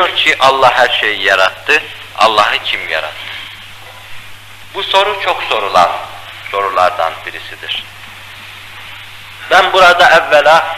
Diyor 0.00 0.16
ki 0.16 0.36
Allah 0.40 0.78
her 0.78 0.88
şeyi 1.00 1.22
yarattı. 1.22 1.82
Allah'ı 2.16 2.58
kim 2.64 2.88
yarattı? 2.88 3.14
Bu 4.74 4.82
soru 4.82 5.20
çok 5.24 5.42
sorulan 5.42 5.90
sorulardan 6.50 7.12
birisidir. 7.26 7.84
Ben 9.50 9.72
burada 9.72 10.10
evvela 10.10 10.76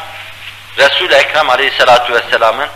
Resul-i 0.79 1.14
Ekrem 1.14 1.50
Aleyhisselatü 1.50 2.12
Vesselam'ın 2.14 2.69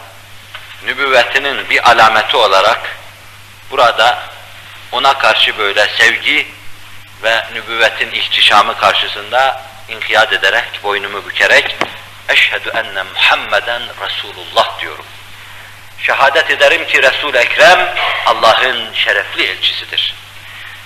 nübüvvetinin 0.85 1.71
bir 1.71 1.91
alameti 1.91 2.37
olarak 2.37 2.97
burada 3.71 4.19
ona 4.93 5.19
karşı 5.19 5.59
böyle 5.59 5.89
sevgi 5.89 6.47
ve 7.23 7.45
nübüvvetin 7.55 8.11
ihtişamı 8.11 8.79
karşısında 8.79 9.63
inkiyat 9.89 10.33
ederek, 10.33 10.65
boynumu 10.83 11.27
bükerek 11.27 11.77
eşhedü 12.29 12.69
enne 12.69 13.03
Muhammeden 13.03 13.83
Resulullah 14.01 14.81
diyorum. 14.81 15.05
Şehadet 15.99 16.51
ederim 16.51 16.87
ki 16.87 17.03
Resul-i 17.03 17.37
Ekrem 17.37 17.95
Allah'ın 18.27 18.93
şerefli 18.93 19.43
elçisidir. 19.43 20.15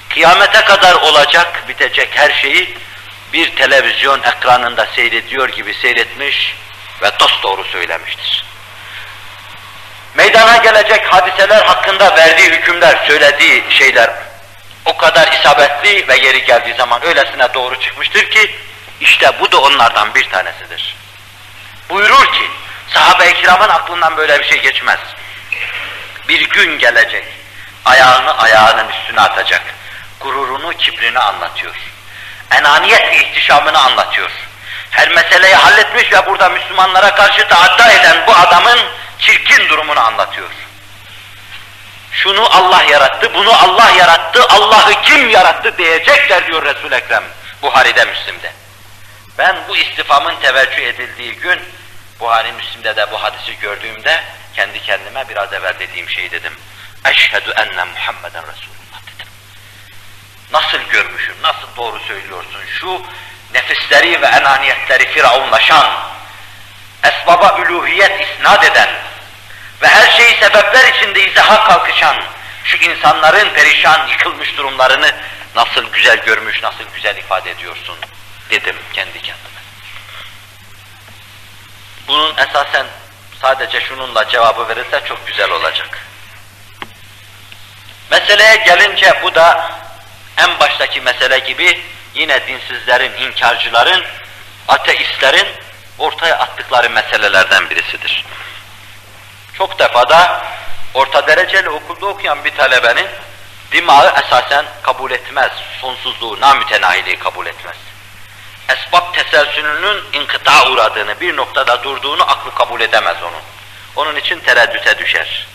Kıyamete 0.08 0.60
kadar 0.64 0.94
olacak, 0.94 1.68
bitecek 1.68 2.08
her 2.12 2.30
şeyi 2.30 2.74
bir 3.32 3.56
televizyon 3.56 4.22
ekranında 4.22 4.86
seyrediyor 4.96 5.48
gibi 5.48 5.74
seyretmiş 5.74 6.56
ve 7.02 7.10
doğru 7.42 7.64
söylemiştir. 7.64 8.44
Meydana 10.14 10.56
gelecek 10.56 11.12
hadiseler 11.12 11.62
hakkında 11.62 12.16
verdiği 12.16 12.50
hükümler, 12.50 13.06
söylediği 13.06 13.64
şeyler 13.70 14.10
o 14.84 14.96
kadar 14.96 15.32
isabetli 15.32 16.08
ve 16.08 16.16
yeri 16.16 16.44
geldiği 16.44 16.74
zaman 16.74 17.06
öylesine 17.06 17.54
doğru 17.54 17.80
çıkmıştır 17.80 18.30
ki 18.30 18.54
işte 19.00 19.30
bu 19.40 19.52
da 19.52 19.60
onlardan 19.60 20.14
bir 20.14 20.28
tanesidir. 20.30 20.96
Buyurur 21.90 22.32
ki 22.32 22.50
sahabe-i 22.94 23.34
kiramın 23.34 23.68
aklından 23.68 24.16
böyle 24.16 24.38
bir 24.38 24.44
şey 24.44 24.60
geçmez. 24.60 24.98
Bir 26.28 26.48
gün 26.48 26.78
gelecek, 26.78 27.24
ayağını 27.84 28.38
ayağının 28.38 28.88
üstüne 28.88 29.20
atacak, 29.20 29.62
gururunu, 30.20 30.72
kibrini 30.72 31.18
anlatıyor. 31.18 31.74
Enaniyet 32.50 33.14
ihtişamını 33.14 33.78
anlatıyor. 33.78 34.30
Her 34.90 35.08
meseleyi 35.08 35.54
halletmiş 35.54 36.12
ve 36.12 36.26
burada 36.26 36.48
Müslümanlara 36.48 37.14
karşı 37.14 37.48
taadda 37.48 37.92
eden 37.92 38.26
bu 38.26 38.34
adamın 38.34 38.78
çirkin 39.18 39.68
durumunu 39.68 40.00
anlatıyor. 40.00 40.50
Şunu 42.12 42.56
Allah 42.56 42.82
yarattı, 42.82 43.34
bunu 43.34 43.52
Allah 43.64 43.90
yarattı, 43.90 44.46
Allah'ı 44.48 45.02
kim 45.02 45.30
yarattı 45.30 45.78
diyecekler 45.78 46.46
diyor 46.46 46.64
Resul-i 46.64 46.94
Ekrem 46.94 47.24
Buhari'de, 47.62 48.04
Müslim'de. 48.04 48.52
Ben 49.38 49.56
bu 49.68 49.76
istifamın 49.76 50.34
teveccüh 50.42 50.82
edildiği 50.82 51.34
gün 51.34 51.60
Buhari 52.20 52.52
Müslim'de 52.52 52.96
de 52.96 53.10
bu 53.10 53.22
hadisi 53.22 53.58
gördüğümde 53.58 54.24
kendi 54.54 54.82
kendime 54.82 55.28
biraz 55.28 55.52
evvel 55.52 55.74
dediğim 55.78 56.10
şeyi 56.10 56.30
dedim. 56.30 56.52
Eşhedü 57.04 57.50
enne 57.50 57.84
Muhammeden 57.84 58.42
Resulullah 58.42 59.00
dedim. 59.06 59.32
Nasıl 60.52 60.78
görmüşüm, 60.78 61.34
nasıl 61.42 61.76
doğru 61.76 62.00
söylüyorsun? 62.00 62.60
Şu 62.80 63.02
nefisleri 63.54 64.22
ve 64.22 64.26
enaniyetleri 64.26 65.08
firavunlaşan, 65.08 65.90
esbaba 67.04 67.58
üluhiyet 67.58 68.20
isnat 68.20 68.64
eden 68.64 68.88
ve 69.82 69.88
her 69.88 70.10
şeyi 70.10 70.40
sebepler 70.40 70.94
içinde 70.94 71.30
izaha 71.30 71.64
kalkışan 71.64 72.16
şu 72.64 72.76
insanların 72.76 73.54
perişan, 73.54 74.08
yıkılmış 74.08 74.56
durumlarını 74.56 75.14
nasıl 75.56 75.92
güzel 75.92 76.24
görmüş, 76.24 76.62
nasıl 76.62 76.84
güzel 76.94 77.16
ifade 77.16 77.50
ediyorsun 77.50 77.96
dedim 78.50 78.76
kendi 78.92 79.22
kendime. 79.22 79.49
Bunun 82.10 82.36
esasen 82.36 82.86
sadece 83.42 83.80
şununla 83.80 84.28
cevabı 84.28 84.68
verirse 84.68 85.00
çok 85.08 85.26
güzel 85.26 85.50
olacak. 85.50 86.06
Meseleye 88.10 88.56
gelince 88.56 89.22
bu 89.22 89.34
da 89.34 89.70
en 90.36 90.60
baştaki 90.60 91.00
mesele 91.00 91.38
gibi 91.38 91.80
yine 92.14 92.46
dinsizlerin, 92.46 93.12
inkarcıların, 93.12 94.04
ateistlerin 94.68 95.46
ortaya 95.98 96.38
attıkları 96.38 96.90
meselelerden 96.90 97.70
birisidir. 97.70 98.24
Çok 99.58 99.78
defada 99.78 100.46
orta 100.94 101.26
dereceli 101.26 101.70
okulda 101.70 102.06
okuyan 102.06 102.44
bir 102.44 102.56
talebenin 102.56 103.06
dimağı 103.72 104.14
esasen 104.24 104.64
kabul 104.82 105.10
etmez, 105.10 105.52
sonsuzluğu, 105.80 106.40
namütenahiliği 106.40 107.18
kabul 107.18 107.46
etmez. 107.46 107.89
Esbab 108.70 109.14
teselsününün 109.14 110.04
inkıta 110.12 110.70
uğradığını, 110.70 111.20
bir 111.20 111.36
noktada 111.36 111.82
durduğunu 111.82 112.22
aklı 112.22 112.54
kabul 112.54 112.80
edemez 112.80 113.16
onun. 113.22 113.42
Onun 113.96 114.16
için 114.16 114.40
tereddüte 114.40 114.98
düşer. 114.98 115.46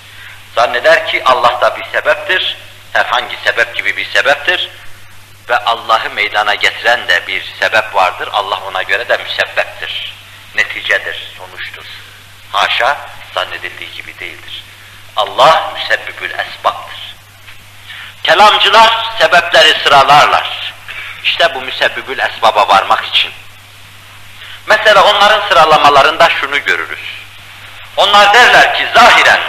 Zanneder 0.55 1.07
ki 1.07 1.23
Allah 1.25 1.61
da 1.61 1.77
bir 1.79 1.85
sebeptir, 1.85 2.57
herhangi 2.93 3.37
sebep 3.43 3.75
gibi 3.75 3.97
bir 3.97 4.05
sebeptir 4.05 4.69
ve 5.49 5.57
Allah'ı 5.57 6.09
meydana 6.09 6.55
getiren 6.55 7.07
de 7.07 7.27
bir 7.27 7.53
sebep 7.59 7.95
vardır. 7.95 8.29
Allah 8.33 8.59
ona 8.67 8.83
göre 8.83 9.09
de 9.09 9.17
müsebbeptir. 9.17 10.15
Neticedir, 10.55 11.33
sonuçtur. 11.37 11.85
Haşa 12.51 12.97
zannedildiği 13.33 13.91
gibi 13.91 14.19
değildir. 14.19 14.63
Allah 15.15 15.73
müsebbibül 15.73 16.31
esbaktır. 16.31 17.15
Kelamcılar 18.23 19.05
sebepleri 19.19 19.79
sıralarlar. 19.83 20.64
İşte 21.25 21.55
bu 21.55 21.61
müsebbibül 21.61 22.19
esbaba 22.19 22.67
varmak 22.67 23.05
için. 23.05 23.31
Mesela 24.67 25.03
onların 25.03 25.47
sıralamalarında 25.47 26.29
şunu 26.29 26.63
görürüz. 26.63 27.23
Onlar 27.97 28.33
derler 28.33 28.75
ki 28.75 28.87
zahiren 28.93 29.41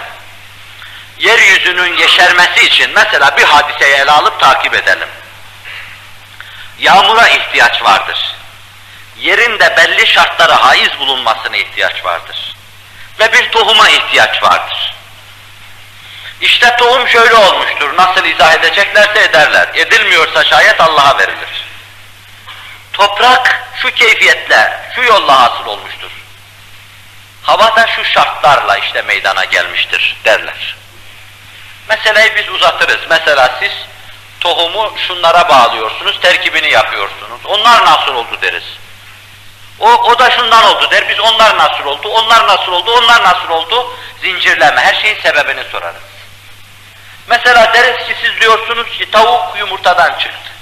yeryüzünün 1.19 1.97
yeşermesi 1.97 2.67
için 2.67 2.91
mesela 2.95 3.37
bir 3.37 3.45
hadiseyi 3.45 3.95
ele 3.95 4.11
alıp 4.11 4.41
takip 4.41 4.75
edelim. 4.75 5.09
Yağmura 6.79 7.29
ihtiyaç 7.29 7.83
vardır. 7.83 8.37
Yerin 9.17 9.59
de 9.59 9.77
belli 9.77 10.07
şartlara 10.07 10.65
haiz 10.65 10.99
bulunmasına 10.99 11.57
ihtiyaç 11.57 12.05
vardır. 12.05 12.57
Ve 13.19 13.33
bir 13.33 13.51
tohuma 13.51 13.89
ihtiyaç 13.89 14.43
vardır. 14.43 14.95
İşte 16.41 16.77
tohum 16.77 17.09
şöyle 17.09 17.35
olmuştur, 17.35 17.97
nasıl 17.97 18.25
izah 18.25 18.55
edeceklerse 18.55 19.23
ederler. 19.23 19.69
Edilmiyorsa 19.75 20.45
şayet 20.45 20.81
Allah'a 20.81 21.19
verilir. 21.19 21.56
Toprak 22.97 23.69
şu 23.83 23.91
keyfiyetle, 23.91 24.81
şu 24.95 25.03
yolla 25.03 25.43
hasıl 25.43 25.67
olmuştur. 25.67 26.11
Hava 27.43 27.77
da 27.77 27.87
şu 27.87 28.05
şartlarla 28.05 28.77
işte 28.77 29.03
meydana 29.03 29.45
gelmiştir 29.45 30.17
derler. 30.25 30.77
Meseleyi 31.89 32.37
biz 32.37 32.49
uzatırız. 32.49 33.01
Mesela 33.11 33.55
siz 33.61 33.73
tohumu 34.41 34.93
şunlara 35.07 35.49
bağlıyorsunuz, 35.49 36.21
terkibini 36.21 36.71
yapıyorsunuz. 36.71 37.47
Onlar 37.47 37.85
nasıl 37.85 38.15
oldu 38.15 38.39
deriz. 38.43 38.65
O, 39.81 39.91
o 39.91 40.19
da 40.19 40.31
şundan 40.31 40.65
oldu 40.65 40.91
der, 40.91 41.09
biz 41.09 41.21
onlar 41.21 41.59
nasıl 41.59 41.85
oldu, 41.85 42.09
onlar 42.09 42.49
nasıl 42.49 42.73
oldu, 42.73 42.93
onlar 42.93 43.23
nasıl 43.23 43.49
oldu, 43.49 43.99
zincirleme, 44.21 44.81
her 44.81 44.95
şeyin 44.95 45.21
sebebini 45.21 45.65
sorarız. 45.65 46.03
Mesela 47.27 47.75
deriz 47.75 48.07
ki 48.07 48.17
siz 48.23 48.41
diyorsunuz 48.41 48.99
ki 48.99 49.11
tavuk 49.11 49.59
yumurtadan 49.59 50.19
çıktı. 50.19 50.56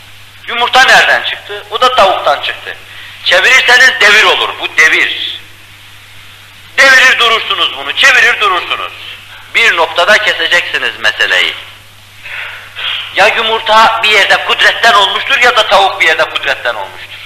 Yumurta 0.49 0.85
nereden 0.85 1.23
çıktı? 1.23 1.65
O 1.71 1.81
da 1.81 1.95
tavuktan 1.95 2.41
çıktı. 2.41 2.77
Çevirirseniz 3.25 4.01
devir 4.01 4.25
olur, 4.25 4.49
bu 4.61 4.77
devir. 4.77 5.41
Devirir 6.79 7.19
durursunuz 7.19 7.77
bunu, 7.77 7.93
çevirir 7.97 8.41
durursunuz. 8.41 8.93
Bir 9.55 9.77
noktada 9.77 10.19
keseceksiniz 10.19 10.99
meseleyi. 10.99 11.55
Ya 13.17 13.27
yumurta 13.27 14.01
bir 14.03 14.09
yerde 14.09 14.45
kudretten 14.45 14.93
olmuştur 14.93 15.39
ya 15.39 15.57
da 15.57 15.69
tavuk 15.69 16.01
bir 16.01 16.07
yerde 16.07 16.25
kudretten 16.25 16.75
olmuştur. 16.75 17.19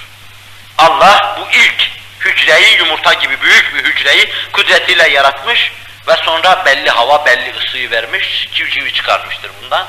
Allah 0.77 1.37
bu 1.39 1.57
ilk 1.57 1.89
hücreyi, 2.19 2.77
yumurta 2.77 3.13
gibi 3.13 3.41
büyük 3.41 3.75
bir 3.75 3.83
hücreyi 3.83 4.33
kudretiyle 4.51 5.09
yaratmış 5.09 5.71
ve 6.07 6.15
sonra 6.15 6.65
belli 6.65 6.89
hava, 6.89 7.25
belli 7.25 7.53
ısıyı 7.57 7.91
vermiş, 7.91 8.49
civcivi 8.53 8.93
çıkarmıştır 8.93 9.51
bundan. 9.61 9.87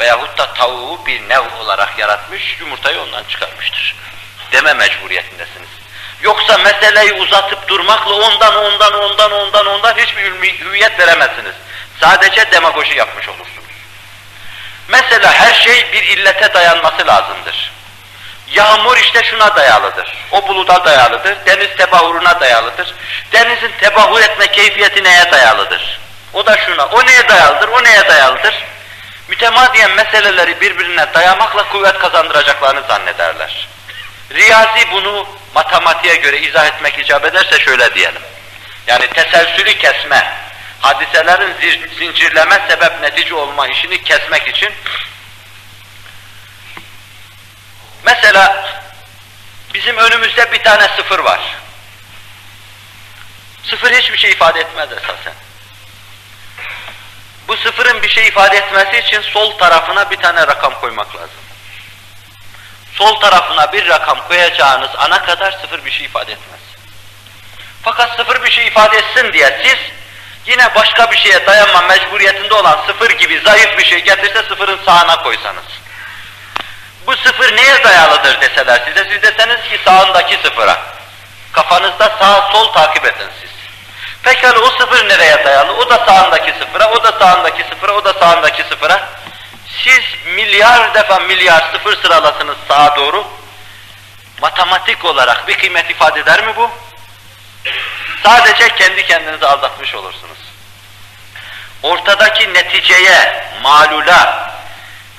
Veyahut 0.00 0.38
da 0.38 0.54
tavuğu 0.54 1.06
bir 1.06 1.28
nev 1.28 1.42
olarak 1.60 1.98
yaratmış, 1.98 2.56
yumurtayı 2.60 3.00
ondan 3.00 3.24
çıkarmıştır. 3.24 3.96
Deme 4.52 4.72
mecburiyetindesiniz. 4.72 5.68
Yoksa 6.22 6.58
meseleyi 6.58 7.12
uzatıp 7.12 7.68
durmakla 7.68 8.14
ondan, 8.14 8.54
ondan, 8.56 8.92
ondan, 8.92 9.32
ondan, 9.32 9.66
ondan 9.66 9.94
hiçbir 9.96 10.58
hüviyet 10.60 10.98
veremezsiniz. 10.98 11.54
Sadece 12.00 12.50
demagoji 12.52 12.94
yapmış 12.94 13.28
olursunuz. 13.28 13.74
Mesela 14.88 15.32
her 15.32 15.54
şey 15.54 15.92
bir 15.92 16.02
illete 16.02 16.54
dayanması 16.54 17.06
lazımdır. 17.06 17.72
Yağmur 18.50 18.96
işte 18.96 19.22
şuna 19.22 19.56
dayalıdır, 19.56 20.26
o 20.30 20.48
buluda 20.48 20.84
dayalıdır, 20.84 21.36
deniz 21.46 21.76
tebahuruna 21.76 22.40
dayalıdır. 22.40 22.94
Denizin 23.32 23.72
tebahur 23.80 24.20
etme 24.20 24.46
keyfiyeti 24.46 25.04
neye 25.04 25.32
dayalıdır? 25.32 26.00
O 26.34 26.46
da 26.46 26.56
şuna, 26.56 26.86
o 26.86 27.06
neye 27.06 27.28
dayalıdır, 27.28 27.68
o 27.68 27.84
neye 27.84 28.08
dayalıdır? 28.08 28.69
Mütemadiyen 29.30 29.90
meseleleri 29.90 30.60
birbirine 30.60 31.14
dayamakla 31.14 31.68
kuvvet 31.68 31.98
kazandıracaklarını 31.98 32.86
zannederler. 32.88 33.68
Riyazi 34.30 34.90
bunu 34.92 35.28
matematiğe 35.54 36.16
göre 36.16 36.38
izah 36.40 36.66
etmek 36.66 36.98
icap 36.98 37.24
ederse 37.24 37.58
şöyle 37.58 37.94
diyelim. 37.94 38.22
Yani 38.86 39.06
teselsülü 39.06 39.78
kesme, 39.78 40.32
hadiselerin 40.80 41.54
zincirleme 41.98 42.62
sebep 42.68 43.00
netice 43.00 43.34
olma 43.34 43.68
işini 43.68 44.04
kesmek 44.04 44.48
için 44.48 44.72
mesela 48.04 48.64
bizim 49.74 49.96
önümüzde 49.96 50.52
bir 50.52 50.62
tane 50.62 50.88
sıfır 50.96 51.18
var. 51.18 51.40
Sıfır 53.64 53.92
hiçbir 53.92 54.18
şey 54.18 54.30
ifade 54.30 54.60
etmez 54.60 54.92
esasen. 54.92 55.34
Bu 57.50 57.56
sıfırın 57.56 58.02
bir 58.02 58.08
şey 58.08 58.28
ifade 58.28 58.56
etmesi 58.56 58.98
için 58.98 59.22
sol 59.22 59.58
tarafına 59.58 60.10
bir 60.10 60.16
tane 60.16 60.46
rakam 60.46 60.74
koymak 60.80 61.16
lazım. 61.16 61.40
Sol 62.92 63.20
tarafına 63.20 63.72
bir 63.72 63.88
rakam 63.88 64.18
koyacağınız 64.28 64.90
ana 64.98 65.22
kadar 65.22 65.52
sıfır 65.52 65.84
bir 65.84 65.90
şey 65.90 66.06
ifade 66.06 66.32
etmez. 66.32 66.60
Fakat 67.82 68.16
sıfır 68.16 68.44
bir 68.44 68.50
şey 68.50 68.66
ifade 68.66 68.98
etsin 68.98 69.32
diye 69.32 69.60
siz 69.64 69.78
yine 70.46 70.74
başka 70.74 71.10
bir 71.10 71.16
şeye 71.16 71.46
dayanma 71.46 71.80
mecburiyetinde 71.80 72.54
olan 72.54 72.78
sıfır 72.86 73.10
gibi 73.10 73.40
zayıf 73.40 73.78
bir 73.78 73.84
şey 73.84 74.00
getirse 74.04 74.42
sıfırın 74.42 74.80
sağına 74.86 75.22
koysanız. 75.22 75.64
Bu 77.06 77.16
sıfır 77.16 77.56
neye 77.56 77.84
dayalıdır 77.84 78.40
deseler 78.40 78.82
size, 78.86 79.10
siz 79.10 79.22
deseniz 79.22 79.68
ki 79.68 79.80
sağındaki 79.84 80.38
sıfıra. 80.42 80.82
Kafanızda 81.52 82.16
sağ 82.18 82.52
sol 82.52 82.72
takip 82.72 83.04
edin 83.04 83.30
siz. 83.40 83.59
Pekala 84.22 84.60
o 84.60 84.70
sıfır 84.70 85.08
nereye 85.08 85.44
dayalı? 85.44 85.72
O 85.72 85.90
da 85.90 86.06
sağındaki 86.06 86.52
sıfıra, 86.58 86.90
o 86.90 87.04
da 87.04 87.12
sağındaki 87.12 87.62
sıfıra, 87.62 87.92
o 87.92 88.04
da 88.04 88.12
sağındaki 88.12 88.62
sıfıra. 88.62 89.08
Siz 89.84 90.34
milyar 90.34 90.94
defa 90.94 91.18
milyar 91.18 91.70
sıfır 91.72 91.96
sıralasınız 92.02 92.56
sağa 92.68 92.96
doğru. 92.96 93.24
Matematik 94.42 95.04
olarak 95.04 95.48
bir 95.48 95.58
kıymet 95.58 95.90
ifade 95.90 96.20
eder 96.20 96.46
mi 96.46 96.52
bu? 96.56 96.70
Sadece 98.22 98.68
kendi 98.68 99.06
kendinizi 99.06 99.46
aldatmış 99.46 99.94
olursunuz. 99.94 100.38
Ortadaki 101.82 102.54
neticeye, 102.54 103.44
malula, 103.62 104.50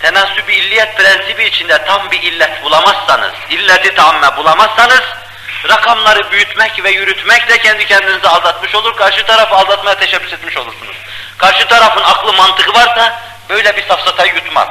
tenasüb-i 0.01 0.53
illiyet 0.53 0.98
prensibi 0.98 1.45
içinde 1.45 1.86
tam 1.86 2.12
bir 2.12 2.21
illet 2.21 2.63
bulamazsanız, 2.63 3.33
illeti 3.50 3.95
tamme 3.95 4.38
bulamazsanız, 4.38 5.01
rakamları 5.69 6.31
büyütmek 6.31 6.84
ve 6.84 6.92
yürütmek 6.92 7.50
de 7.50 7.58
kendi 7.58 7.86
kendinizi 7.86 8.28
aldatmış 8.28 8.75
olur, 8.75 8.96
karşı 8.96 9.25
tarafı 9.25 9.56
aldatmaya 9.56 10.00
teşebbüs 10.00 10.34
etmiş 10.34 10.58
olursunuz. 10.58 10.96
Karşı 11.38 11.68
tarafın 11.68 12.04
aklı 12.04 12.34
mantığı 12.34 12.74
varsa, 12.74 13.22
böyle 13.50 13.78
bir 13.78 13.88
safsatayı 13.88 14.34
yutmaz. 14.34 14.68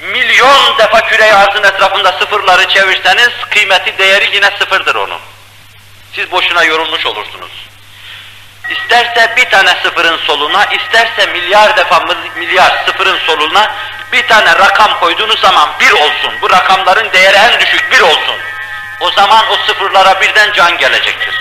Milyon 0.00 0.78
defa 0.78 1.00
küre 1.00 1.34
arzın 1.34 1.62
etrafında 1.62 2.12
sıfırları 2.12 2.68
çevirseniz, 2.68 3.30
kıymeti, 3.50 3.98
değeri 3.98 4.36
yine 4.36 4.50
sıfırdır 4.58 4.94
onun. 4.94 5.20
Siz 6.12 6.30
boşuna 6.32 6.64
yorulmuş 6.64 7.06
olursunuz. 7.06 7.68
İsterse 8.70 9.36
bir 9.36 9.50
tane 9.50 9.70
sıfırın 9.82 10.16
soluna, 10.16 10.64
isterse 10.64 11.26
milyar 11.26 11.76
defa 11.76 12.04
milyar 12.36 12.84
sıfırın 12.86 13.18
soluna 13.18 13.74
bir 14.12 14.26
tane 14.26 14.54
rakam 14.54 15.00
koyduğunuz 15.00 15.40
zaman 15.40 15.68
bir 15.80 15.92
olsun. 15.92 16.32
Bu 16.42 16.50
rakamların 16.50 17.12
değeri 17.12 17.36
en 17.36 17.60
düşük 17.60 17.92
bir 17.92 18.00
olsun. 18.00 18.36
O 19.00 19.10
zaman 19.10 19.50
o 19.50 19.56
sıfırlara 19.56 20.20
birden 20.20 20.52
can 20.52 20.78
gelecektir. 20.78 21.34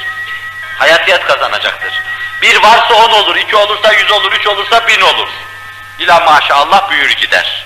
Hayatiyet 0.80 1.26
kazanacaktır. 1.26 1.94
Bir 2.42 2.64
varsa 2.64 2.94
on 2.94 3.12
olur, 3.12 3.36
iki 3.36 3.56
olursa 3.56 3.94
yüz 3.94 4.12
olur, 4.12 4.32
üç 4.32 4.48
olursa 4.48 4.88
bin 4.88 5.02
olur. 5.02 5.30
İla 6.00 6.20
maşallah 6.20 6.90
büyür 6.90 7.10
gider. 7.10 7.66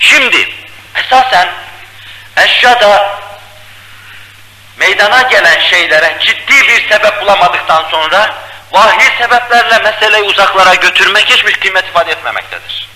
Şimdi 0.00 0.48
esasen 0.94 1.48
eşyada 2.36 3.20
meydana 4.76 5.22
gelen 5.22 5.60
şeylere 5.60 6.16
ciddi 6.20 6.68
bir 6.68 6.88
sebep 6.88 7.20
bulamadıktan 7.22 7.84
sonra 7.90 8.34
vahiy 8.72 9.08
sebeplerle 9.18 9.78
meseleyi 9.78 10.22
uzaklara 10.22 10.74
götürmek 10.74 11.30
hiçbir 11.30 11.60
kıymet 11.60 11.88
ifade 11.88 12.12
etmemektedir. 12.12 12.88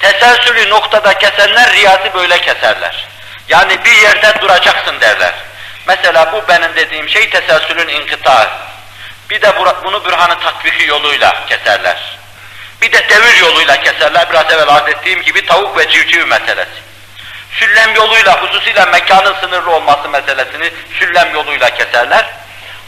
Teselsülü 0.00 0.70
noktada 0.70 1.18
kesenler 1.18 1.72
riyazı 1.72 2.14
böyle 2.14 2.40
keserler. 2.40 3.13
Yani 3.48 3.84
bir 3.84 3.94
yerde 4.02 4.40
duracaksın 4.40 5.00
derler. 5.00 5.34
Mesela 5.86 6.32
bu 6.32 6.48
benim 6.48 6.76
dediğim 6.76 7.08
şey 7.08 7.30
teselsülün 7.30 7.88
inkıtağı. 7.88 8.48
Bir 9.30 9.42
de 9.42 9.52
bunu 9.84 10.04
bürhanı 10.04 10.40
tatbiki 10.40 10.86
yoluyla 10.86 11.46
keserler. 11.46 12.18
Bir 12.82 12.92
de 12.92 13.08
devir 13.08 13.40
yoluyla 13.40 13.80
keserler. 13.80 14.30
Biraz 14.30 14.50
evvel 14.50 14.68
arz 14.68 14.88
ettiğim 14.88 15.22
gibi 15.22 15.46
tavuk 15.46 15.78
ve 15.78 15.88
civciv 15.88 16.26
meselesi 16.26 16.84
süllem 17.54 17.94
yoluyla, 17.94 18.42
hususuyla 18.42 18.86
mekanın 18.86 19.34
sınırlı 19.40 19.70
olması 19.70 20.08
meselesini 20.08 20.70
süllem 20.98 21.34
yoluyla 21.34 21.70
keserler. 21.70 22.26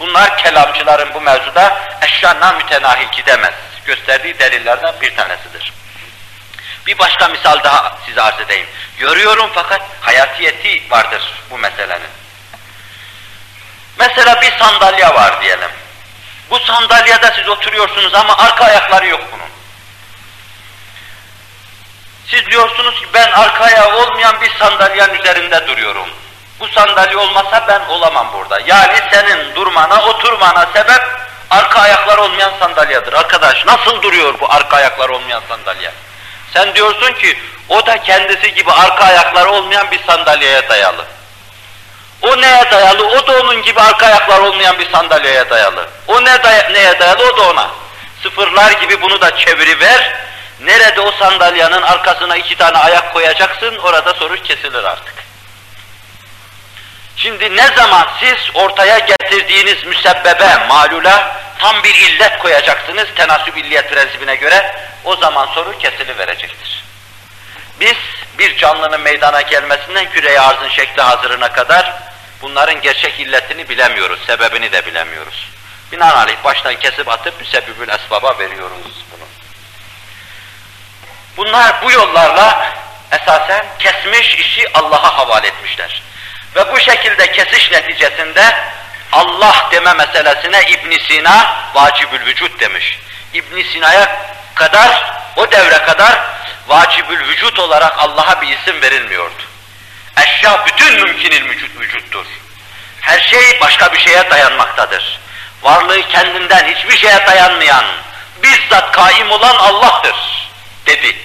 Bunlar 0.00 0.38
kelamcıların 0.38 1.14
bu 1.14 1.20
mevzuda 1.20 1.78
eşyanla 2.02 2.52
mütenahi 2.52 3.06
gidemez. 3.16 3.54
Gösterdiği 3.84 4.38
delillerden 4.38 4.94
bir 5.00 5.16
tanesidir. 5.16 5.72
Bir 6.86 6.98
başka 6.98 7.28
misal 7.28 7.64
daha 7.64 7.98
size 8.06 8.22
arz 8.22 8.40
edeyim. 8.40 8.66
Görüyorum 8.98 9.50
fakat 9.54 9.82
hayatiyeti 10.00 10.82
vardır 10.90 11.22
bu 11.50 11.58
meselenin. 11.58 12.10
Mesela 13.98 14.40
bir 14.42 14.52
sandalye 14.58 15.14
var 15.14 15.42
diyelim. 15.42 15.70
Bu 16.50 16.58
sandalyede 16.58 17.32
siz 17.36 17.48
oturuyorsunuz 17.48 18.14
ama 18.14 18.36
arka 18.36 18.64
ayakları 18.64 19.06
yok 19.06 19.20
bunun. 19.32 19.48
Siz 22.26 22.46
diyorsunuz 22.46 23.00
ki 23.00 23.06
ben 23.14 23.32
arkaya 23.32 23.96
olmayan 23.96 24.40
bir 24.40 24.50
sandalyenin 24.58 25.14
üzerinde 25.14 25.66
duruyorum. 25.66 26.08
Bu 26.60 26.68
sandalye 26.68 27.16
olmasa 27.16 27.64
ben 27.68 27.80
olamam 27.80 28.32
burada. 28.32 28.60
Yani 28.66 29.00
senin 29.12 29.54
durmana, 29.54 30.02
oturmana 30.02 30.66
sebep 30.72 31.02
arka 31.50 31.80
ayaklar 31.80 32.18
olmayan 32.18 32.52
sandalyedir. 32.58 33.12
Arkadaş 33.12 33.66
nasıl 33.66 34.02
duruyor 34.02 34.40
bu 34.40 34.52
arka 34.52 34.76
ayaklar 34.76 35.08
olmayan 35.08 35.42
sandalye? 35.48 35.92
Sen 36.52 36.74
diyorsun 36.74 37.12
ki 37.12 37.38
o 37.68 37.86
da 37.86 38.02
kendisi 38.02 38.54
gibi 38.54 38.72
arka 38.72 39.04
ayakları 39.04 39.50
olmayan 39.50 39.90
bir 39.90 40.04
sandalyeye 40.04 40.68
dayalı. 40.68 41.04
O 42.22 42.40
neye 42.40 42.70
dayalı? 42.70 43.06
O 43.06 43.26
da 43.26 43.40
onun 43.40 43.62
gibi 43.62 43.80
arka 43.80 44.06
ayaklar 44.06 44.40
olmayan 44.40 44.78
bir 44.78 44.90
sandalyeye 44.90 45.50
dayalı. 45.50 45.88
O 46.08 46.24
ne 46.24 46.42
day 46.42 46.72
neye 46.72 47.00
dayalı? 47.00 47.32
O 47.32 47.36
da 47.36 47.42
ona. 47.50 47.70
Sıfırlar 48.22 48.70
gibi 48.70 49.02
bunu 49.02 49.20
da 49.20 49.36
çeviriver, 49.36 50.26
Nerede 50.60 51.00
o 51.00 51.12
sandalyanın 51.12 51.82
arkasına 51.82 52.36
iki 52.36 52.56
tane 52.56 52.78
ayak 52.78 53.12
koyacaksın, 53.12 53.76
orada 53.76 54.14
soru 54.14 54.36
kesilir 54.42 54.84
artık. 54.84 55.14
Şimdi 57.16 57.56
ne 57.56 57.66
zaman 57.76 58.08
siz 58.20 58.36
ortaya 58.54 58.98
getirdiğiniz 58.98 59.84
müsebbebe, 59.84 60.66
malula 60.68 61.36
tam 61.58 61.82
bir 61.82 61.94
illet 61.94 62.38
koyacaksınız 62.38 63.06
tenasüb 63.16 63.56
illiyet 63.56 63.90
prensibine 63.90 64.36
göre, 64.36 64.76
o 65.04 65.16
zaman 65.16 65.46
soru 65.46 65.78
kesili 65.78 66.18
verecektir. 66.18 66.84
Biz 67.80 67.96
bir 68.38 68.56
canlının 68.56 69.00
meydana 69.00 69.40
gelmesinden 69.40 70.10
küreye 70.10 70.40
arzın 70.40 70.68
şekli 70.68 71.02
hazırına 71.02 71.52
kadar 71.52 71.92
bunların 72.42 72.80
gerçek 72.80 73.20
illetini 73.20 73.68
bilemiyoruz, 73.68 74.26
sebebini 74.26 74.72
de 74.72 74.86
bilemiyoruz. 74.86 75.48
Binaenaleyh 75.92 76.44
baştan 76.44 76.76
kesip 76.76 77.08
atıp 77.08 77.40
müsebbibül 77.40 77.88
esbaba 77.88 78.38
veriyoruz. 78.38 79.06
Bunlar 81.36 81.82
bu 81.82 81.92
yollarla 81.92 82.72
esasen 83.12 83.66
kesmiş 83.78 84.34
işi 84.34 84.72
Allah'a 84.74 85.18
havale 85.18 85.46
etmişler. 85.46 86.02
Ve 86.56 86.72
bu 86.72 86.80
şekilde 86.80 87.32
kesiş 87.32 87.70
neticesinde 87.72 88.56
Allah 89.12 89.68
deme 89.72 89.92
meselesine 89.92 90.62
İbn 90.70 90.98
Sina 91.06 91.56
vacibül 91.74 92.26
vücut 92.26 92.60
demiş. 92.60 92.98
İbn 93.34 93.62
Sina'ya 93.72 94.16
kadar, 94.54 95.14
o 95.36 95.50
devre 95.52 95.78
kadar 95.78 96.20
vacibül 96.68 97.28
vücut 97.28 97.58
olarak 97.58 97.94
Allah'a 97.98 98.42
bir 98.42 98.58
isim 98.58 98.82
verilmiyordu. 98.82 99.42
Eşya 100.16 100.66
bütün 100.66 100.94
mümkünil 100.94 101.48
vücut 101.48 101.80
vücuttur. 101.80 102.26
Her 103.00 103.20
şey 103.20 103.60
başka 103.60 103.92
bir 103.92 103.98
şeye 103.98 104.30
dayanmaktadır. 104.30 105.20
Varlığı 105.62 106.08
kendinden 106.08 106.74
hiçbir 106.74 106.98
şeye 106.98 107.26
dayanmayan, 107.26 107.84
bizzat 108.42 108.92
kaim 108.92 109.30
olan 109.30 109.56
Allah'tır 109.56 110.16
dedi. 110.86 111.16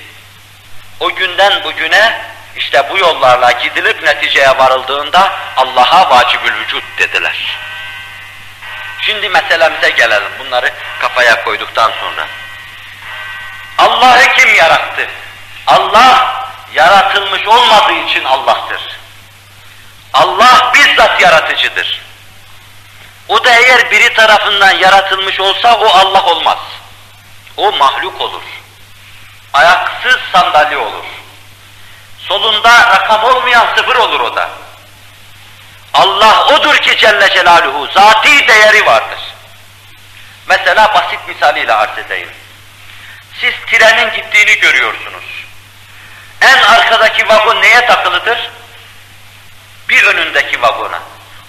O 1.00 1.16
günden 1.16 1.64
bugüne 1.64 2.22
işte 2.56 2.90
bu 2.90 2.98
yollarla 2.98 3.52
gidilip 3.52 4.04
neticeye 4.04 4.58
varıldığında 4.58 5.32
Allah'a 5.58 6.10
vacibül 6.10 6.54
vücut 6.56 6.84
dediler. 6.98 7.58
Şimdi 9.02 9.30
meselemize 9.30 9.90
gelelim 9.90 10.32
bunları 10.40 10.74
kafaya 11.00 11.44
koyduktan 11.44 11.92
sonra. 11.92 12.28
Allah'ı 13.78 14.34
kim 14.38 14.56
yarattı? 14.56 15.08
Allah 15.68 16.46
yaratılmış 16.74 17.48
olmadığı 17.48 17.94
için 17.94 18.24
Allah'tır. 18.24 18.82
Allah 20.14 20.72
bizzat 20.74 21.22
yaratıcıdır. 21.22 22.02
O 23.28 23.44
da 23.44 23.50
eğer 23.50 23.92
biri 23.92 24.14
tarafından 24.14 24.72
yaratılmış 24.72 25.40
olsa 25.40 25.76
o 25.76 25.86
Allah 25.86 26.26
olmaz. 26.26 26.58
O 27.58 27.72
mahluk 27.72 28.22
olur 28.22 28.42
ayaksız 29.54 30.18
sandalye 30.32 30.78
olur. 30.78 31.06
Solunda 32.28 32.80
rakam 32.80 33.24
olmayan 33.24 33.68
sıfır 33.76 33.96
olur 33.96 34.20
o 34.20 34.36
da. 34.36 34.50
Allah 35.94 36.48
odur 36.48 36.76
ki 36.76 36.98
Celle 36.98 37.30
Celaluhu, 37.30 37.88
zati 37.94 38.48
değeri 38.48 38.86
vardır. 38.86 39.20
Mesela 40.48 40.94
basit 40.94 41.28
misaliyle 41.28 41.74
arz 41.74 41.98
edeyim. 41.98 42.30
Siz 43.34 43.54
trenin 43.68 44.12
gittiğini 44.14 44.60
görüyorsunuz. 44.60 45.24
En 46.42 46.58
arkadaki 46.58 47.30
vagon 47.30 47.62
neye 47.62 47.86
takılıdır? 47.86 48.52
Bir 49.90 50.04
önündeki 50.04 50.62
vagona. 50.62 51.00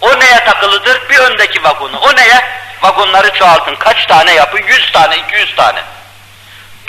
O 0.01 0.21
neye 0.21 0.45
takılıdır? 0.45 1.09
Bir 1.11 1.19
öndeki 1.19 1.65
vagonu. 1.65 1.99
O 1.99 2.17
neye? 2.17 2.45
Vagonları 2.83 3.33
çoğaltın. 3.33 3.75
Kaç 3.77 4.07
tane 4.07 4.33
yapın? 4.33 4.63
Yüz 4.67 4.93
tane, 4.93 5.17
iki 5.17 5.37
yüz 5.37 5.57
tane. 5.57 5.83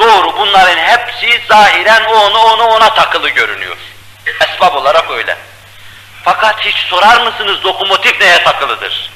Doğru 0.04 0.38
bunların 0.38 0.78
hepsi 0.78 1.42
zahiren 1.48 2.06
onu 2.06 2.38
onu 2.40 2.64
ona 2.64 2.94
takılı 2.94 3.30
görünüyor. 3.30 3.78
Esbab 4.42 4.76
olarak 4.76 5.12
öyle. 5.12 5.38
Fakat 6.24 6.60
hiç 6.60 6.76
sorar 6.76 7.22
mısınız 7.22 7.66
lokomotif 7.66 8.22
neye 8.22 8.44
takılıdır? 8.44 9.10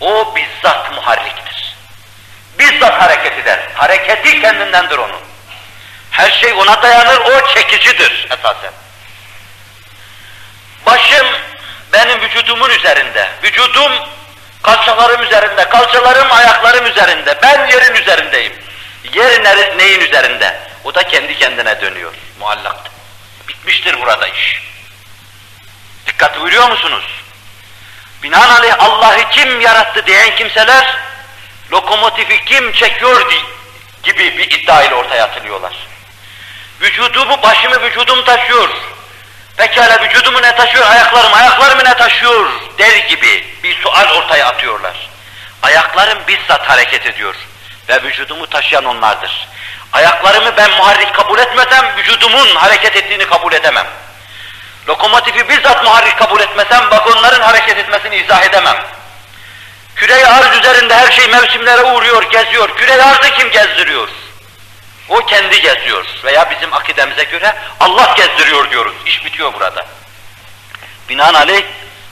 O 0.00 0.34
bizzat 0.36 0.92
muharriktir. 0.92 1.76
Bizzat 2.58 3.02
hareket 3.02 3.38
eder. 3.38 3.60
Hareketi 3.74 4.40
kendindendir 4.40 4.98
onun. 4.98 5.20
Her 6.10 6.30
şey 6.30 6.52
ona 6.52 6.82
dayanır, 6.82 7.20
o 7.20 7.54
çekicidir 7.54 8.28
esasen. 8.30 8.72
Başım 10.86 11.26
benim 11.92 12.20
vücudumun 12.20 12.70
üzerinde, 12.70 13.28
vücudum 13.42 13.92
kalçalarım 14.62 15.22
üzerinde, 15.22 15.68
kalçalarım 15.68 16.32
ayaklarım 16.32 16.86
üzerinde, 16.86 17.38
ben 17.42 17.66
yerin 17.66 17.94
üzerindeyim. 17.94 18.65
Yer 19.14 19.78
neyin 19.78 20.00
üzerinde? 20.00 20.60
O 20.84 20.94
da 20.94 21.02
kendi 21.02 21.38
kendine 21.38 21.80
dönüyor, 21.80 22.14
muallak. 22.38 22.76
Bitmiştir 23.48 24.00
burada 24.00 24.28
iş. 24.28 24.62
Dikkat 26.06 26.40
buyuruyor 26.40 26.70
musunuz? 26.70 27.04
Binaenaleyh 28.22 28.74
Allah'ı 28.78 29.30
kim 29.30 29.60
yarattı 29.60 30.06
diyen 30.06 30.36
kimseler, 30.36 30.96
lokomotifi 31.72 32.44
kim 32.44 32.72
çekiyor 32.72 33.32
gibi 34.02 34.38
bir 34.38 34.50
iddia 34.50 34.82
ile 34.82 34.94
ortaya 34.94 35.24
atılıyorlar. 35.24 35.76
Vücudumu, 36.80 37.42
başımı 37.42 37.82
vücudum 37.82 38.24
taşıyor. 38.24 38.68
Pekala 39.56 40.02
vücudumu 40.02 40.42
ne 40.42 40.56
taşıyor, 40.56 40.86
ayaklarım, 40.86 41.34
ayaklarımı 41.34 41.84
ne 41.84 41.94
taşıyor 41.94 42.50
der 42.78 42.96
gibi 42.96 43.46
bir 43.62 43.82
sual 43.82 44.16
ortaya 44.16 44.46
atıyorlar. 44.46 45.08
Ayaklarım 45.62 46.18
bizzat 46.28 46.70
hareket 46.70 47.06
ediyor 47.06 47.34
ve 47.88 48.02
vücudumu 48.02 48.46
taşıyan 48.46 48.84
onlardır. 48.84 49.48
Ayaklarımı 49.92 50.56
ben 50.56 50.70
muharrik 50.70 51.14
kabul 51.14 51.38
etmesem 51.38 51.96
vücudumun 51.96 52.56
hareket 52.56 52.96
ettiğini 52.96 53.26
kabul 53.26 53.52
edemem. 53.52 53.86
Lokomotifi 54.88 55.48
bizzat 55.48 55.84
muharrik 55.84 56.18
kabul 56.18 56.40
etmesem 56.40 56.90
vagonların 56.90 57.40
hareket 57.40 57.78
etmesini 57.78 58.16
izah 58.16 58.44
edemem. 58.44 58.76
Küre-i 59.96 60.26
arz 60.26 60.58
üzerinde 60.58 60.94
her 60.94 61.12
şey 61.12 61.28
mevsimlere 61.28 61.82
uğruyor, 61.82 62.22
geziyor. 62.22 62.76
Küre-i 62.76 63.02
arzı 63.02 63.30
kim 63.34 63.50
gezdiriyor? 63.50 64.08
O 65.08 65.16
kendi 65.16 65.60
geziyor 65.60 66.06
veya 66.24 66.50
bizim 66.50 66.74
akidemize 66.74 67.24
göre 67.24 67.56
Allah 67.80 68.14
gezdiriyor 68.16 68.70
diyoruz. 68.70 68.94
İş 69.06 69.24
bitiyor 69.24 69.54
burada. 69.54 69.86
Binaenaleyh 71.08 71.64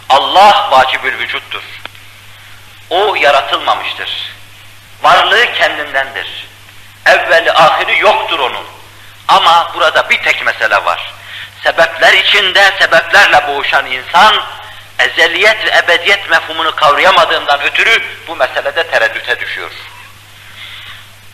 Allah 0.09 0.69
vacibül 0.71 1.19
vücuttur. 1.19 1.62
O 2.90 3.14
yaratılmamıştır. 3.14 4.34
Varlığı 5.03 5.53
kendindendir. 5.53 6.47
Evveli 7.07 7.53
ahiri 7.53 7.99
yoktur 7.99 8.39
onun. 8.39 8.65
Ama 9.29 9.73
burada 9.75 10.11
bir 10.11 10.23
tek 10.23 10.45
mesele 10.45 10.85
var. 10.85 11.13
Sebepler 11.63 12.13
içinde 12.13 12.73
sebeplerle 12.79 13.47
boğuşan 13.49 13.87
insan 13.87 14.35
ezeliyet 14.99 15.67
ve 15.67 15.79
ebediyet 15.79 16.31
mefhumunu 16.31 16.77
kavrayamadığından 16.77 17.61
ötürü 17.61 18.03
bu 18.29 18.37
meselede 18.37 18.91
tereddüte 18.91 19.41
düşüyor. 19.41 19.71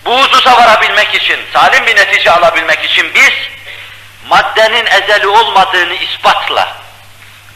Bu 0.04 0.22
hususa 0.22 0.56
varabilmek 0.56 1.14
için, 1.14 1.40
salim 1.52 1.86
bir 1.86 1.96
netice 1.96 2.30
alabilmek 2.30 2.84
için 2.84 3.14
biz 3.14 3.32
maddenin 4.28 4.86
ezeli 4.86 5.26
olmadığını 5.26 5.94
ispatla, 5.94 6.76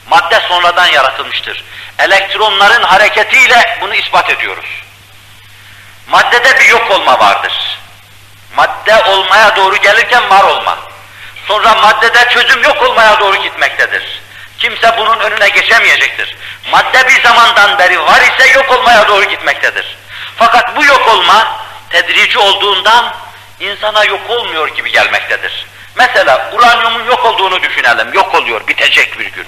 madde 0.08 0.40
sonradan 0.48 0.86
yaratılmıştır. 0.86 1.64
Elektronların 1.98 2.82
hareketiyle 2.82 3.78
bunu 3.80 3.94
ispat 3.94 4.30
ediyoruz. 4.30 4.83
Maddede 6.06 6.60
bir 6.60 6.68
yok 6.68 6.90
olma 6.90 7.18
vardır. 7.18 7.78
Madde 8.56 9.04
olmaya 9.04 9.56
doğru 9.56 9.76
gelirken 9.76 10.30
var 10.30 10.44
olma. 10.44 10.78
Sonra 11.48 11.74
maddede 11.74 12.28
çözüm 12.28 12.62
yok 12.62 12.82
olmaya 12.82 13.20
doğru 13.20 13.36
gitmektedir. 13.36 14.22
Kimse 14.58 14.98
bunun 14.98 15.20
önüne 15.20 15.48
geçemeyecektir. 15.48 16.36
Madde 16.72 17.08
bir 17.08 17.22
zamandan 17.22 17.78
beri 17.78 18.00
var 18.00 18.20
ise 18.20 18.48
yok 18.52 18.70
olmaya 18.70 19.08
doğru 19.08 19.24
gitmektedir. 19.24 19.96
Fakat 20.36 20.76
bu 20.76 20.84
yok 20.84 21.08
olma 21.08 21.56
tedrici 21.90 22.38
olduğundan 22.38 23.14
insana 23.60 24.04
yok 24.04 24.30
olmuyor 24.30 24.68
gibi 24.68 24.92
gelmektedir. 24.92 25.66
Mesela 25.94 26.50
uranyumun 26.52 27.04
yok 27.04 27.24
olduğunu 27.24 27.62
düşünelim, 27.62 28.14
yok 28.14 28.34
oluyor, 28.34 28.68
bitecek 28.68 29.18
bir 29.18 29.26
gün. 29.26 29.46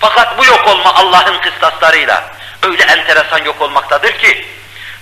Fakat 0.00 0.38
bu 0.38 0.44
yok 0.44 0.68
olma 0.68 0.94
Allah'ın 0.94 1.38
kıstaslarıyla 1.38 2.24
öyle 2.62 2.82
enteresan 2.82 3.44
yok 3.44 3.60
olmaktadır 3.60 4.18
ki, 4.18 4.48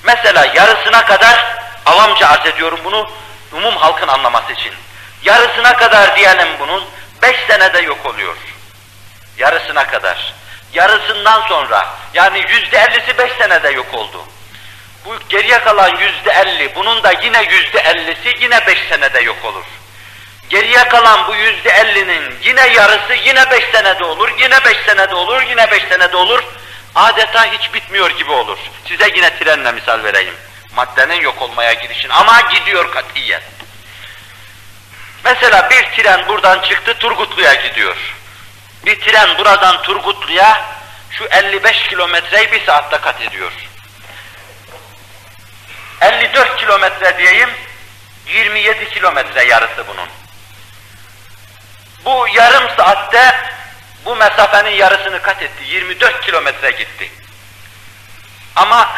mesela 0.03 0.45
yarısına 0.55 1.05
kadar, 1.05 1.57
avamca 1.87 2.29
arz 2.29 2.47
ediyorum 2.47 2.81
bunu, 2.85 3.11
umum 3.53 3.77
halkın 3.77 4.09
anlaması 4.09 4.53
için. 4.53 4.73
Yarısına 5.23 5.77
kadar 5.77 6.17
diyelim 6.17 6.49
bunun, 6.61 6.85
beş 7.23 7.37
senede 7.47 7.81
yok 7.81 8.07
oluyor. 8.07 8.37
Yarısına 9.39 9.87
kadar. 9.87 10.35
Yarısından 10.73 11.41
sonra, 11.41 11.89
yani 12.15 12.45
yüzde 12.49 12.79
ellisi 12.79 13.19
beş 13.19 13.33
senede 13.33 13.69
yok 13.71 13.95
oldu. 13.95 14.25
Bu 15.05 15.19
geriye 15.29 15.59
kalan 15.59 15.89
yüzde 15.89 16.31
elli, 16.31 16.75
bunun 16.75 17.03
da 17.03 17.13
yine 17.13 17.43
yüzde 17.43 17.79
ellisi 17.81 18.35
yine 18.41 18.67
beş 18.67 18.79
senede 18.89 19.21
yok 19.21 19.45
olur. 19.45 19.65
Geriye 20.51 20.89
kalan 20.89 21.29
bu 21.29 21.35
yüzde 21.35 21.71
ellinin 21.71 22.39
yine 22.43 22.69
yarısı 22.69 23.15
yine 23.15 23.51
beş 23.51 23.65
senede 23.73 24.05
olur, 24.05 24.31
yine 24.39 24.65
beş 24.65 24.77
senede 24.87 25.15
olur, 25.15 25.43
yine 25.43 25.71
beş 25.71 25.83
senede 25.83 26.17
olur. 26.17 26.45
Adeta 26.95 27.45
hiç 27.45 27.75
bitmiyor 27.75 28.11
gibi 28.11 28.31
olur. 28.31 28.59
Size 28.89 29.11
yine 29.17 29.39
trenle 29.39 29.73
misal 29.73 30.05
vereyim. 30.05 30.35
Maddenin 30.75 31.21
yok 31.21 31.43
olmaya 31.43 31.73
gidişin 31.73 32.09
ama 32.09 32.41
gidiyor 32.41 32.91
katiyen. 32.91 33.43
Mesela 35.25 35.71
bir 35.71 35.83
tren 35.83 36.29
buradan 36.29 36.61
çıktı 36.61 36.95
Turgutlu'ya 36.99 37.55
gidiyor. 37.55 37.97
Bir 38.87 39.01
tren 39.01 39.39
buradan 39.39 39.83
Turgutlu'ya 39.83 40.65
şu 41.11 41.25
55 41.25 41.89
kilometreyi 41.89 42.53
bir 42.53 42.67
saatte 42.67 42.99
kat 42.99 43.21
ediyor. 43.21 43.53
54 46.01 46.57
kilometre 46.57 47.19
diyeyim, 47.19 47.51
27 48.27 48.91
kilometre 48.91 49.45
yarısı 49.45 49.85
bunun. 49.89 50.09
Bu 52.05 52.29
yarım 52.35 52.77
saatte 52.77 53.35
bu 54.05 54.17
mesafenin 54.17 54.71
yarısını 54.71 55.23
kat 55.23 55.43
etti, 55.43 55.65
24 55.65 56.21
kilometre 56.21 56.71
gitti. 56.71 57.11
Ama 58.57 58.89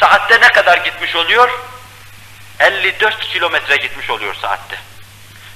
saatte 0.00 0.40
ne 0.40 0.48
kadar 0.48 0.78
gitmiş 0.78 1.16
oluyor? 1.16 1.50
54 2.60 3.20
kilometre 3.20 3.76
gitmiş 3.76 4.10
oluyor 4.10 4.34
saatte. 4.34 4.76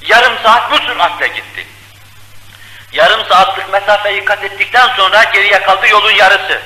Yarım 0.00 0.38
saat 0.42 0.72
bu 0.72 0.76
süratle 0.76 1.28
gitti. 1.28 1.66
Yarım 2.92 3.24
saatlik 3.28 3.68
mesafeyi 3.72 4.24
kat 4.24 4.44
ettikten 4.44 4.88
sonra 4.88 5.24
geriye 5.24 5.62
kaldı 5.62 5.88
yolun 5.88 6.10
yarısı. 6.10 6.60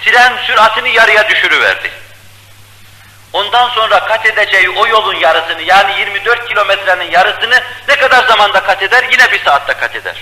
Tren 0.00 0.36
süratini 0.46 0.90
yarıya 0.90 1.28
düşürüverdi. 1.28 1.90
Ondan 3.32 3.68
sonra 3.68 4.06
kat 4.06 4.26
edeceği 4.26 4.70
o 4.70 4.86
yolun 4.86 5.14
yarısını 5.14 5.62
yani 5.62 5.98
24 5.98 6.48
kilometrenin 6.48 7.10
yarısını 7.10 7.62
ne 7.88 7.96
kadar 7.96 8.26
zamanda 8.26 8.60
kat 8.60 8.82
eder? 8.82 9.04
Yine 9.12 9.32
bir 9.32 9.44
saatte 9.44 9.74
kat 9.74 9.96
eder. 9.96 10.16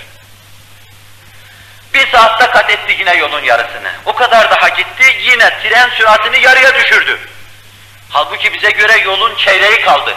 Bir 1.93 2.07
saatte 2.11 2.47
kat 2.47 2.69
etti 2.69 2.95
yine 2.99 3.15
yolun 3.15 3.43
yarısını. 3.43 3.91
O 4.05 4.13
kadar 4.13 4.51
daha 4.51 4.69
gitti 4.69 5.17
yine 5.21 5.49
tren 5.63 5.89
süratini 5.89 6.39
yarıya 6.39 6.75
düşürdü. 6.75 7.19
Halbuki 8.09 8.53
bize 8.53 8.71
göre 8.71 8.97
yolun 8.97 9.35
çeyreği 9.35 9.81
kaldı. 9.81 10.15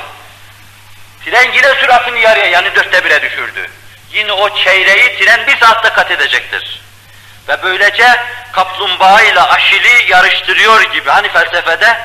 Tren 1.25 1.53
yine 1.53 1.75
süratini 1.75 2.21
yarıya 2.21 2.47
yani 2.47 2.75
dörtte 2.75 3.05
bire 3.05 3.23
düşürdü. 3.23 3.71
Yine 4.13 4.33
o 4.33 4.57
çeyreği 4.57 5.19
tren 5.19 5.47
bir 5.47 5.57
saatte 5.57 5.89
kat 5.89 6.11
edecektir. 6.11 6.83
Ve 7.49 7.63
böylece 7.63 8.07
kaplumbağa 8.53 9.23
ile 9.23 9.41
aşili 9.41 10.11
yarıştırıyor 10.13 10.83
gibi 10.83 11.11
hani 11.11 11.29
felsefede 11.29 11.99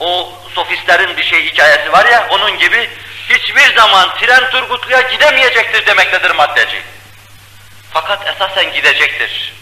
o 0.00 0.32
sofistlerin 0.54 1.16
bir 1.16 1.24
şey 1.24 1.46
hikayesi 1.46 1.92
var 1.92 2.06
ya, 2.06 2.26
onun 2.30 2.58
gibi 2.58 2.90
hiçbir 3.28 3.74
zaman 3.74 4.14
tren 4.20 4.50
Turgutlu'ya 4.50 5.00
gidemeyecektir 5.00 5.86
demektedir 5.86 6.30
maddeci. 6.30 6.82
Fakat 7.90 8.26
esasen 8.26 8.72
gidecektir. 8.72 9.54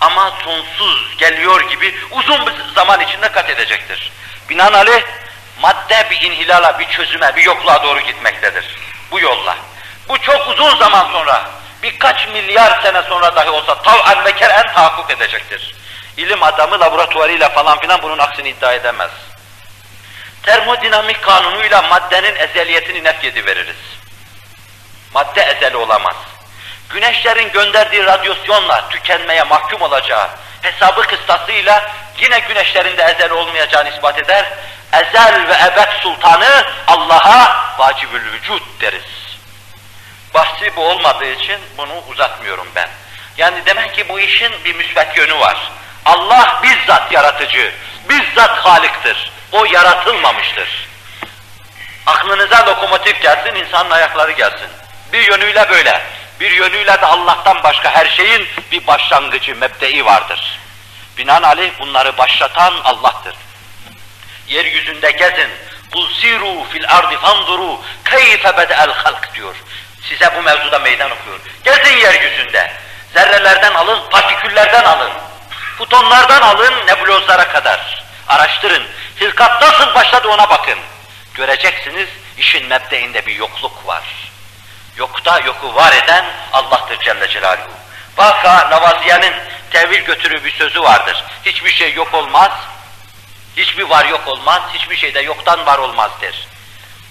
Ama 0.00 0.32
sonsuz 0.44 1.16
geliyor 1.18 1.70
gibi 1.70 1.94
uzun 2.10 2.46
bir 2.46 2.52
zaman 2.74 3.00
içinde 3.00 3.28
kat 3.28 3.50
edecektir. 3.50 4.12
Binaenaleyh 4.48 5.02
madde 5.60 6.06
bir 6.10 6.20
inhilala, 6.20 6.78
bir 6.78 6.88
çözüme, 6.88 7.36
bir 7.36 7.42
yokluğa 7.42 7.82
doğru 7.82 8.00
gitmektedir. 8.00 8.76
Bu 9.10 9.20
yolla. 9.20 9.56
Bu 10.08 10.18
çok 10.18 10.48
uzun 10.48 10.76
zaman 10.76 11.12
sonra, 11.12 11.50
birkaç 11.82 12.28
milyar 12.28 12.82
sene 12.82 13.02
sonra 13.02 13.36
dahi 13.36 13.50
olsa 13.50 13.82
tav'an 13.82 14.24
ve 14.24 14.32
ker'en 14.32 14.74
tahakkuk 14.74 15.10
edecektir. 15.10 15.74
İlim 16.16 16.42
adamı 16.42 16.80
laboratuvarıyla 16.80 17.48
falan 17.48 17.80
filan 17.80 18.02
bunun 18.02 18.18
aksini 18.18 18.48
iddia 18.48 18.72
edemez. 18.72 19.10
Termodinamik 20.42 21.22
kanunuyla 21.22 21.82
maddenin 21.82 22.36
ezeliyetini 22.36 23.04
nef 23.04 23.24
veririz. 23.46 23.76
Madde 25.14 25.42
ezeli 25.42 25.76
olamaz. 25.76 26.16
Güneşlerin 26.92 27.52
gönderdiği 27.52 28.04
radyasyonla 28.04 28.88
tükenmeye 28.88 29.42
mahkum 29.42 29.82
olacağı 29.82 30.28
hesabı 30.62 31.02
kıstasıyla 31.02 31.92
yine 32.20 32.38
güneşlerin 32.38 32.96
de 32.96 33.02
ezel 33.02 33.30
olmayacağını 33.30 33.88
ispat 33.88 34.18
eder. 34.18 34.44
Ezel 34.92 35.48
ve 35.48 35.52
ebed 35.52 35.92
sultanı 36.02 36.64
Allah'a 36.86 37.74
vacibül 37.78 38.32
vücut 38.32 38.62
deriz. 38.80 39.38
Bahsi 40.34 40.76
bu 40.76 40.88
olmadığı 40.88 41.32
için 41.32 41.60
bunu 41.78 42.02
uzatmıyorum 42.08 42.68
ben. 42.74 42.88
Yani 43.36 43.56
demek 43.66 43.94
ki 43.94 44.08
bu 44.08 44.20
işin 44.20 44.52
bir 44.64 44.74
müsbet 44.74 45.16
yönü 45.16 45.38
var. 45.38 45.56
Allah 46.04 46.60
bizzat 46.62 47.12
yaratıcı, 47.12 47.72
bizzat 48.08 48.58
haliktir. 48.58 49.32
O 49.52 49.64
yaratılmamıştır. 49.64 50.88
Aklınıza 52.06 52.66
lokomotif 52.66 53.22
gelsin, 53.22 53.54
insanın 53.54 53.90
ayakları 53.90 54.32
gelsin. 54.32 54.68
Bir 55.12 55.30
yönüyle 55.30 55.70
böyle, 55.70 56.02
bir 56.40 56.50
yönüyle 56.50 56.92
de 57.00 57.06
Allah'tan 57.06 57.62
başka 57.62 57.90
her 57.90 58.06
şeyin 58.06 58.46
bir 58.72 58.86
başlangıcı, 58.86 59.56
mebdei 59.56 60.04
vardır. 60.04 60.60
Binaenaleyh 61.18 61.70
bunları 61.80 62.18
başlatan 62.18 62.74
Allah'tır. 62.84 63.34
Yeryüzünde 64.48 65.10
gezin, 65.10 65.50
kul 65.92 66.12
siru 66.12 66.64
fil 66.72 66.88
ardi 66.88 67.16
fanzuru 67.16 67.80
keyfe 68.04 68.56
bede'el 68.56 68.92
halk 68.92 69.34
diyor. 69.34 69.54
Size 70.08 70.36
bu 70.36 70.42
mevzuda 70.42 70.78
meydan 70.78 71.10
okuyor. 71.10 71.40
Gezin 71.64 71.96
yeryüzünde. 71.96 72.72
Zerrelerden 73.14 73.74
alın, 73.74 74.00
partiküllerden 74.10 74.84
alın. 74.84 75.10
Fotonlardan 75.78 76.42
alın, 76.42 76.86
nebulozlara 76.86 77.48
kadar. 77.48 78.04
Araştırın. 78.28 78.82
Hilkat 79.20 79.62
nasıl 79.62 79.94
başladı 79.94 80.28
ona 80.28 80.50
bakın. 80.50 80.78
Göreceksiniz 81.34 82.08
işin 82.38 82.66
mebdeinde 82.66 83.26
bir 83.26 83.34
yokluk 83.34 83.86
var. 83.86 84.31
Yokta 85.02 85.38
yoku 85.38 85.74
var 85.74 85.92
eden 85.92 86.24
Allah'tır 86.52 86.98
Celle 86.98 87.28
Celaluhu. 87.28 87.70
Vaka 88.16 88.70
Lavaziye'nin 88.70 89.34
tevil 89.70 90.00
götürü 90.00 90.44
bir 90.44 90.50
sözü 90.50 90.82
vardır. 90.82 91.24
Hiçbir 91.46 91.70
şey 91.70 91.94
yok 91.94 92.14
olmaz, 92.14 92.50
hiçbir 93.56 93.82
var 93.82 94.04
yok 94.04 94.28
olmaz, 94.28 94.62
hiçbir 94.74 94.96
şey 94.96 95.14
de 95.14 95.20
yoktan 95.20 95.66
var 95.66 95.78
olmaz 95.78 96.10
der. 96.20 96.46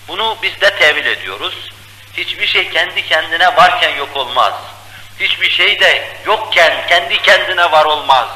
Bunu 0.07 0.37
biz 0.41 0.61
de 0.61 0.75
tevil 0.75 1.05
ediyoruz. 1.05 1.71
Hiçbir 2.17 2.47
şey 2.47 2.69
kendi 2.69 3.07
kendine 3.07 3.55
varken 3.55 3.95
yok 3.95 4.17
olmaz. 4.17 4.53
Hiçbir 5.19 5.49
şey 5.49 5.79
de 5.79 6.17
yokken 6.25 6.87
kendi 6.87 7.21
kendine 7.21 7.71
var 7.71 7.85
olmaz. 7.85 8.27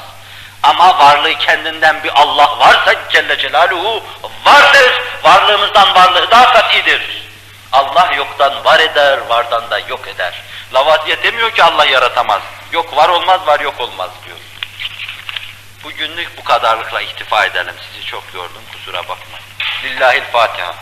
Ama 0.63 0.99
varlığı 0.99 1.37
kendinden 1.37 2.03
bir 2.03 2.11
Allah 2.21 2.59
varsa 2.59 2.95
Celle 3.09 3.37
Celaluhu 3.37 4.03
vardır. 4.45 5.01
Varlığımızdan 5.23 5.95
varlığı 5.95 6.31
daha 6.31 6.51
katidir. 6.53 7.24
Allah 7.75 8.13
yoktan 8.17 8.65
var 8.65 8.79
eder, 8.79 9.17
vardan 9.17 9.69
da 9.69 9.79
yok 9.79 10.07
eder. 10.07 10.43
Lavatiye 10.73 11.23
demiyor 11.23 11.51
ki 11.51 11.63
Allah 11.63 11.85
yaratamaz. 11.85 12.41
Yok 12.71 12.95
var 12.95 13.09
olmaz, 13.09 13.47
var 13.47 13.59
yok 13.59 13.81
olmaz 13.81 14.09
diyor. 14.25 14.37
Bugünlük 15.83 16.37
bu 16.37 16.43
kadarlıkla 16.43 17.01
iktifa 17.01 17.45
edelim. 17.45 17.75
Sizi 17.91 18.05
çok 18.05 18.23
yordum, 18.33 18.61
kusura 18.73 18.97
bakmayın. 18.99 19.45
Lillahil 19.83 20.23
Fatiha. 20.31 20.75